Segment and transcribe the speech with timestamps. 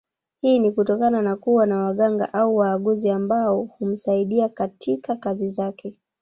[0.41, 5.95] Hii ni kutokana na kuwa na waganga au waaguzi ambao humsaidia katika kazi zake